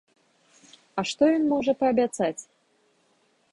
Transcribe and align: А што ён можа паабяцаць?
А 1.01 1.03
што 1.09 1.23
ён 1.35 1.43
можа 1.53 1.71
паабяцаць? 1.83 2.41